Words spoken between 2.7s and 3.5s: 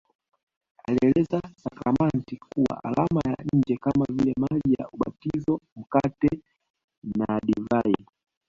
alama ya